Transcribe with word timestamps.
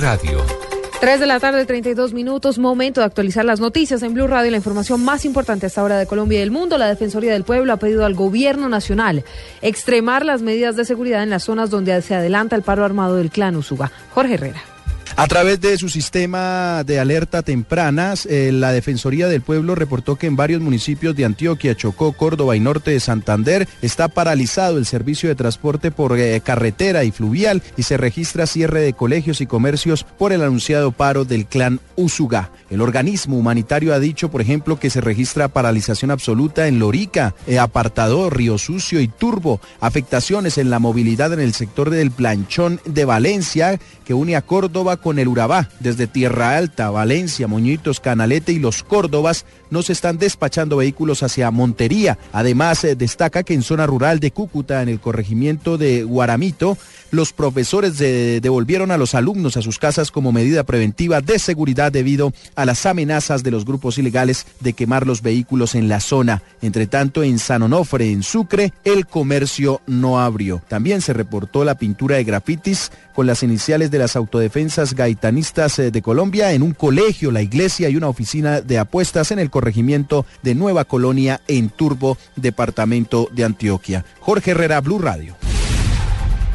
Radio. 0.00 0.44
3 1.00 1.20
de 1.20 1.26
la 1.26 1.40
tarde, 1.40 1.64
32 1.64 2.12
minutos, 2.12 2.58
momento 2.58 3.00
de 3.00 3.06
actualizar 3.06 3.44
las 3.44 3.60
noticias 3.60 4.02
en 4.02 4.14
Blue 4.14 4.26
Radio, 4.26 4.50
la 4.50 4.56
información 4.56 5.04
más 5.04 5.24
importante 5.24 5.66
hasta 5.66 5.80
ahora 5.80 5.98
de 5.98 6.06
Colombia 6.06 6.38
y 6.38 6.40
del 6.40 6.50
mundo. 6.50 6.78
La 6.78 6.88
Defensoría 6.88 7.32
del 7.32 7.44
Pueblo 7.44 7.72
ha 7.72 7.78
pedido 7.78 8.04
al 8.04 8.14
gobierno 8.14 8.68
nacional 8.68 9.24
extremar 9.60 10.24
las 10.24 10.42
medidas 10.42 10.76
de 10.76 10.84
seguridad 10.84 11.22
en 11.22 11.30
las 11.30 11.44
zonas 11.44 11.70
donde 11.70 12.00
se 12.02 12.14
adelanta 12.14 12.56
el 12.56 12.62
paro 12.62 12.84
armado 12.84 13.16
del 13.16 13.30
clan 13.30 13.56
Usuga. 13.56 13.90
Jorge 14.12 14.34
Herrera. 14.34 14.77
A 15.20 15.26
través 15.26 15.60
de 15.60 15.76
su 15.78 15.88
sistema 15.88 16.84
de 16.84 17.00
alerta 17.00 17.42
tempranas, 17.42 18.24
eh, 18.24 18.52
la 18.52 18.70
Defensoría 18.70 19.26
del 19.26 19.42
Pueblo 19.42 19.74
reportó 19.74 20.14
que 20.14 20.28
en 20.28 20.36
varios 20.36 20.60
municipios 20.60 21.16
de 21.16 21.24
Antioquia, 21.24 21.74
Chocó, 21.74 22.12
Córdoba 22.12 22.54
y 22.54 22.60
norte 22.60 22.92
de 22.92 23.00
Santander 23.00 23.68
está 23.82 24.06
paralizado 24.06 24.78
el 24.78 24.86
servicio 24.86 25.28
de 25.28 25.34
transporte 25.34 25.90
por 25.90 26.16
eh, 26.16 26.40
carretera 26.40 27.02
y 27.02 27.10
fluvial 27.10 27.64
y 27.76 27.82
se 27.82 27.96
registra 27.96 28.46
cierre 28.46 28.80
de 28.80 28.92
colegios 28.92 29.40
y 29.40 29.46
comercios 29.46 30.04
por 30.04 30.32
el 30.32 30.40
anunciado 30.40 30.92
paro 30.92 31.24
del 31.24 31.46
clan 31.46 31.80
Usugá. 31.96 32.52
El 32.70 32.80
organismo 32.80 33.36
humanitario 33.36 33.94
ha 33.94 33.98
dicho, 33.98 34.30
por 34.30 34.40
ejemplo, 34.40 34.78
que 34.78 34.88
se 34.88 35.00
registra 35.00 35.48
paralización 35.48 36.12
absoluta 36.12 36.68
en 36.68 36.78
Lorica, 36.78 37.34
eh, 37.48 37.58
Apartador, 37.58 38.36
Río 38.36 38.56
Sucio 38.56 39.00
y 39.00 39.08
Turbo, 39.08 39.60
afectaciones 39.80 40.58
en 40.58 40.70
la 40.70 40.78
movilidad 40.78 41.32
en 41.32 41.40
el 41.40 41.54
sector 41.54 41.90
del 41.90 42.12
Planchón 42.12 42.80
de 42.84 43.04
Valencia, 43.04 43.80
que 44.04 44.14
une 44.14 44.36
a 44.36 44.42
Córdoba 44.42 44.98
con 44.98 45.07
con 45.08 45.18
el 45.18 45.28
Urabá, 45.28 45.70
desde 45.80 46.06
Tierra 46.06 46.58
Alta, 46.58 46.90
Valencia, 46.90 47.48
Moñitos, 47.48 47.98
Canalete 47.98 48.52
y 48.52 48.58
Los 48.58 48.82
Córdobas, 48.82 49.46
no 49.70 49.82
se 49.82 49.92
están 49.92 50.18
despachando 50.18 50.76
vehículos 50.76 51.22
hacia 51.22 51.50
Montería. 51.50 52.18
Además, 52.32 52.84
eh, 52.84 52.96
destaca 52.96 53.42
que 53.42 53.54
en 53.54 53.62
zona 53.62 53.86
rural 53.86 54.20
de 54.20 54.30
Cúcuta, 54.30 54.82
en 54.82 54.88
el 54.88 55.00
corregimiento 55.00 55.78
de 55.78 56.04
Guaramito, 56.04 56.76
los 57.10 57.32
profesores 57.32 57.96
devolvieron 57.96 58.90
a 58.90 58.98
los 58.98 59.14
alumnos 59.14 59.56
a 59.56 59.62
sus 59.62 59.78
casas 59.78 60.10
como 60.10 60.30
medida 60.30 60.62
preventiva 60.64 61.22
de 61.22 61.38
seguridad 61.38 61.90
debido 61.90 62.34
a 62.54 62.66
las 62.66 62.84
amenazas 62.84 63.42
de 63.42 63.50
los 63.50 63.64
grupos 63.64 63.96
ilegales 63.96 64.46
de 64.60 64.74
quemar 64.74 65.06
los 65.06 65.22
vehículos 65.22 65.74
en 65.74 65.88
la 65.88 66.00
zona. 66.00 66.42
Entre 66.60 66.86
tanto, 66.86 67.22
en 67.22 67.38
San 67.38 67.62
Onofre, 67.62 68.10
en 68.10 68.22
Sucre, 68.22 68.72
el 68.84 69.06
comercio 69.06 69.80
no 69.86 70.20
abrió. 70.20 70.62
También 70.68 71.00
se 71.00 71.12
reportó 71.12 71.64
la 71.64 71.76
pintura 71.76 72.16
de 72.16 72.24
grafitis 72.24 72.90
con 73.14 73.26
las 73.26 73.42
iniciales 73.42 73.90
de 73.90 73.98
las 73.98 74.14
autodefensas 74.14 74.94
gaitanistas 74.94 75.78
eh, 75.78 75.90
de 75.90 76.02
Colombia 76.02 76.52
en 76.52 76.62
un 76.62 76.72
colegio, 76.72 77.32
la 77.32 77.42
iglesia 77.42 77.88
y 77.88 77.96
una 77.96 78.08
oficina 78.08 78.60
de 78.60 78.78
apuestas 78.78 79.32
en 79.32 79.38
el 79.38 79.50
corregimiento 79.58 80.24
de 80.44 80.54
Nueva 80.54 80.84
Colonia 80.84 81.40
en 81.48 81.68
Turbo, 81.68 82.16
departamento 82.36 83.28
de 83.32 83.42
Antioquia. 83.42 84.04
Jorge 84.20 84.52
Herrera, 84.52 84.80
Blue 84.80 85.00
Radio. 85.00 85.34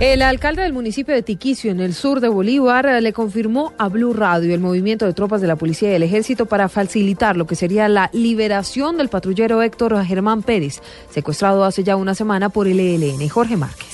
El 0.00 0.20
alcalde 0.20 0.60
del 0.60 0.74
municipio 0.74 1.14
de 1.14 1.22
Tiquicio, 1.22 1.70
en 1.70 1.80
el 1.80 1.94
sur 1.94 2.20
de 2.20 2.28
Bolívar, 2.28 3.02
le 3.02 3.12
confirmó 3.14 3.72
a 3.78 3.88
Blue 3.88 4.12
Radio 4.12 4.54
el 4.54 4.60
movimiento 4.60 5.06
de 5.06 5.14
tropas 5.14 5.40
de 5.40 5.46
la 5.46 5.56
policía 5.56 5.88
y 5.88 5.92
del 5.92 6.02
ejército 6.02 6.44
para 6.44 6.68
facilitar 6.68 7.38
lo 7.38 7.46
que 7.46 7.54
sería 7.54 7.88
la 7.88 8.10
liberación 8.12 8.98
del 8.98 9.08
patrullero 9.08 9.62
Héctor 9.62 10.04
Germán 10.04 10.42
Pérez, 10.42 10.82
secuestrado 11.10 11.64
hace 11.64 11.84
ya 11.84 11.96
una 11.96 12.14
semana 12.14 12.50
por 12.50 12.66
el 12.66 12.80
ELN. 12.80 13.26
Jorge 13.30 13.56
Márquez. 13.56 13.89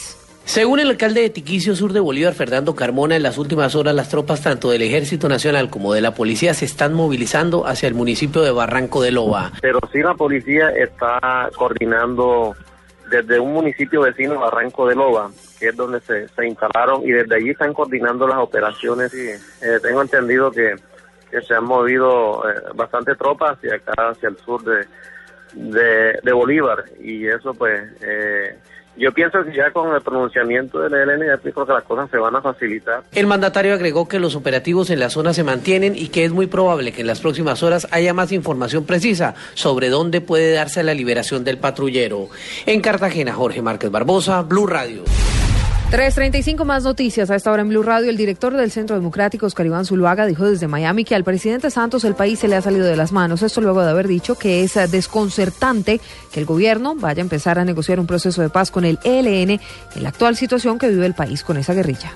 Según 0.57 0.81
el 0.81 0.89
alcalde 0.89 1.21
de 1.21 1.29
Tiquicio 1.29 1.77
Sur 1.77 1.93
de 1.93 2.01
Bolívar, 2.01 2.33
Fernando 2.33 2.75
Carmona, 2.75 3.15
en 3.15 3.23
las 3.23 3.37
últimas 3.37 3.75
horas 3.75 3.95
las 3.95 4.09
tropas 4.09 4.41
tanto 4.41 4.71
del 4.71 4.81
Ejército 4.81 5.29
Nacional 5.29 5.69
como 5.69 5.93
de 5.93 6.01
la 6.01 6.15
policía 6.15 6.55
se 6.55 6.65
están 6.65 6.95
movilizando 6.95 7.67
hacia 7.67 7.89
el 7.89 7.95
municipio 7.95 8.41
de 8.41 8.53
Barranco 8.53 9.03
de 9.03 9.13
Loba. 9.13 9.53
Pero 9.61 9.81
sí 9.93 9.99
la 9.99 10.15
policía 10.15 10.71
está 10.71 11.51
coordinando 11.59 12.57
desde 13.11 13.39
un 13.39 13.53
municipio 13.53 14.01
vecino, 14.01 14.41
Barranco 14.41 14.89
de 14.89 14.95
Loba, 14.95 15.31
que 15.61 15.69
es 15.69 15.77
donde 15.77 16.01
se, 16.01 16.27
instalaron 16.47 17.03
y 17.03 17.13
desde 17.13 17.35
allí 17.35 17.51
están 17.51 17.75
coordinando 17.75 18.27
las 18.27 18.39
operaciones. 18.39 19.13
Y, 19.13 19.29
eh, 19.29 19.79
tengo 19.83 20.01
entendido 20.01 20.51
que, 20.51 20.75
se 21.47 21.55
han 21.55 21.65
movido 21.65 22.49
eh, 22.49 22.55
bastante 22.75 23.15
tropas 23.15 23.59
hacia 23.59 23.75
acá, 23.75 24.09
hacia 24.09 24.31
el 24.31 24.39
sur 24.39 24.65
de, 24.65 26.19
de, 26.23 26.33
Bolívar 26.33 26.83
y 26.99 27.27
eso 27.27 27.53
pues... 27.53 27.79
Eh, 28.01 28.57
yo 28.97 29.13
pienso 29.13 29.45
que 29.45 29.55
ya 29.55 29.71
con 29.71 29.95
el 29.95 30.01
pronunciamiento 30.01 30.81
del 30.81 30.95
ELN 30.95 31.27
ya 31.27 31.39
creo 31.39 31.67
que 31.67 31.73
las 31.73 31.85
cosas 31.85 32.11
se 32.11 32.19
van 32.19 32.35
a 32.37 32.43
facilitar. 32.43 33.03
El 33.13 33.27
mandatario 33.27 33.75
agregó 33.75 34.09
que 34.09 34.19
los 34.19 34.35
operativos 34.37 34.91
en 34.91 35.01
la 35.01 35.11
zona 35.11 35.33
se 35.33 35.45
mantienen 35.45 35.95
y 35.97 36.09
que 36.09 36.25
es 36.25 36.33
muy 36.33 36.47
probable 36.47 36.93
que 36.93 37.03
en 37.03 37.07
las 37.07 37.21
próximas 37.21 37.63
horas 37.63 37.87
haya 37.91 38.15
más 38.15 38.33
información 38.33 38.85
precisa 38.85 39.35
sobre 39.55 39.89
dónde 39.89 40.21
puede 40.21 40.53
darse 40.53 40.83
la 40.83 40.95
liberación 40.95 41.45
del 41.45 41.59
patrullero. 41.59 42.29
En 42.65 42.81
Cartagena, 42.81 43.33
Jorge 43.33 43.63
Márquez 43.63 43.91
Barbosa, 43.91 44.43
Blue 44.43 44.67
Radio. 44.67 45.05
3.35 45.91 46.65
más 46.65 46.83
noticias. 46.83 47.31
A 47.31 47.37
esta 47.37 47.53
hora 47.53 47.63
en 47.63 47.69
Blue 47.69 47.83
Radio, 47.85 48.11
el 48.11 48.17
director 48.17 48.53
del 48.57 48.73
Centro 48.73 48.97
Democrático, 48.97 49.47
Oscar 49.47 49.67
Iván 49.67 49.85
Zuluaga, 49.85 50.27
dijo 50.27 50.45
desde 50.45 50.67
Miami 50.67 51.05
que 51.05 51.15
al 51.15 51.23
presidente 51.23 51.71
Santos 51.71 52.03
el 52.05 52.17
país 52.17 52.41
se 52.41 52.49
le 52.49 52.57
ha 52.57 52.61
salido 52.61 52.85
de 52.85 52.97
las 52.97 53.13
manos. 53.13 53.43
Esto 53.43 53.61
luego 53.61 53.83
de 53.83 53.91
haber 53.91 54.09
dicho 54.09 54.35
que 54.35 54.65
es 54.65 54.75
desconcertante 54.91 56.01
que 56.33 56.41
el 56.41 56.47
gobierno 56.47 56.97
vaya 56.97 57.21
a 57.21 57.23
empezar 57.23 57.61
a 57.61 57.65
negociar 57.65 58.01
un 58.01 58.09
proceso 58.09 58.43
de 58.43 58.49
paz 58.49 58.73
con 58.73 58.85
el 58.85 58.99
ELN 59.05 59.51
en 59.51 60.03
la 60.03 60.09
actual 60.09 60.37
situación 60.37 60.79
que 60.79 60.89
vive 60.89 61.07
el 61.07 61.15
país 61.15 61.45
con 61.45 61.57
esa 61.57 61.73
guerrilla. 61.73 62.13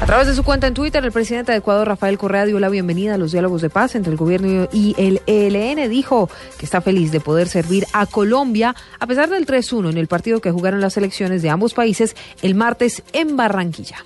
A 0.00 0.04
través 0.04 0.26
de 0.26 0.34
su 0.34 0.44
cuenta 0.44 0.66
en 0.66 0.74
Twitter, 0.74 1.02
el 1.04 1.10
presidente 1.10 1.52
de 1.52 1.58
Ecuador, 1.58 1.88
Rafael 1.88 2.18
Correa, 2.18 2.44
dio 2.44 2.60
la 2.60 2.68
bienvenida 2.68 3.14
a 3.14 3.18
los 3.18 3.32
diálogos 3.32 3.62
de 3.62 3.70
paz 3.70 3.94
entre 3.94 4.12
el 4.12 4.18
gobierno 4.18 4.68
y 4.70 4.94
el 4.98 5.22
ELN. 5.26 5.88
Dijo 5.88 6.28
que 6.58 6.66
está 6.66 6.82
feliz 6.82 7.12
de 7.12 7.20
poder 7.20 7.48
servir 7.48 7.86
a 7.92 8.04
Colombia 8.04 8.76
a 9.00 9.06
pesar 9.06 9.30
del 9.30 9.46
3-1 9.46 9.90
en 9.90 9.96
el 9.96 10.06
partido 10.06 10.40
que 10.40 10.50
jugaron 10.50 10.80
las 10.82 10.96
elecciones 10.98 11.40
de 11.40 11.50
ambos 11.50 11.72
países 11.72 12.14
el 12.42 12.54
martes 12.54 13.02
en 13.14 13.36
Barranquilla. 13.36 13.96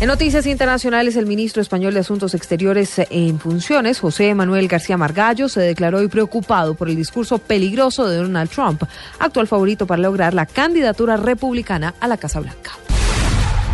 En 0.00 0.08
noticias 0.08 0.46
internacionales, 0.46 1.16
el 1.16 1.26
ministro 1.26 1.62
español 1.62 1.94
de 1.94 2.00
Asuntos 2.00 2.34
Exteriores 2.34 3.00
en 3.10 3.38
funciones, 3.38 4.00
José 4.00 4.34
Manuel 4.34 4.68
García 4.68 4.96
Margallo, 4.96 5.48
se 5.48 5.60
declaró 5.60 5.98
hoy 5.98 6.08
preocupado 6.08 6.74
por 6.74 6.88
el 6.88 6.96
discurso 6.96 7.38
peligroso 7.38 8.08
de 8.08 8.16
Donald 8.16 8.50
Trump, 8.50 8.82
actual 9.18 9.46
favorito 9.46 9.86
para 9.86 10.02
lograr 10.02 10.34
la 10.34 10.44
candidatura 10.44 11.16
republicana 11.16 11.94
a 12.00 12.08
la 12.08 12.16
Casa 12.16 12.40
Blanca. 12.40 12.72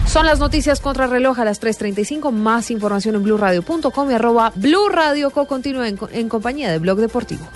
Son 0.07 0.27
las 0.27 0.39
noticias 0.39 0.81
contra 0.81 1.07
reloj 1.07 1.39
a 1.39 1.45
las 1.45 1.61
3.35. 1.61 2.31
Más 2.33 2.71
información 2.71 3.15
en 3.15 3.23
blurradio.com 3.23 4.11
y 4.11 4.15
arroba 4.15 4.53
Blue 4.55 4.89
Radio 4.89 5.31
Co. 5.31 5.47
Continúa 5.47 5.89
en, 5.89 5.99
en 6.13 6.29
compañía 6.29 6.71
de 6.71 6.79
Blog 6.79 6.99
Deportivo. 6.99 7.47